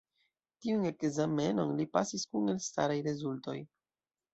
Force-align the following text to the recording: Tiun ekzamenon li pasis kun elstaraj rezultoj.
Tiun 0.65 0.87
ekzamenon 0.91 1.75
li 1.83 1.89
pasis 1.95 2.27
kun 2.33 2.53
elstaraj 2.59 3.01
rezultoj. 3.13 3.61